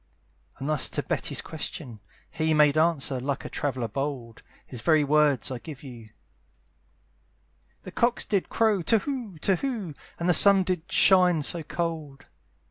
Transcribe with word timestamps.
And 0.57 0.67
thus 0.67 0.89
to 0.89 1.03
Betty's 1.03 1.41
question, 1.43 1.99
he 2.31 2.55
Made 2.55 2.75
answer, 2.75 3.19
like 3.19 3.45
a 3.45 3.49
traveller 3.49 3.87
bold, 3.87 4.41
(His 4.65 4.81
very 4.81 5.03
words 5.03 5.51
I 5.51 5.59
give 5.59 5.81
to 5.81 5.87
you,) 5.87 6.09
"The 7.83 7.91
cocks 7.91 8.25
did 8.25 8.49
crow 8.49 8.81
to 8.81 8.97
whoo, 9.05 9.37
to 9.41 9.55
whoo, 9.61 9.93
"And 10.19 10.27
the 10.27 10.33
sun 10.33 10.63
did 10.63 10.91
shine 10.91 11.43
so 11.43 11.61
cold." 11.61 12.27